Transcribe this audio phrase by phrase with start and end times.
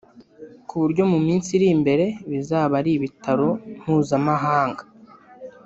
[0.67, 3.49] ku buryo mu minsi iri imbere bizaba ari ibitaro
[3.81, 4.83] mpuzamahanga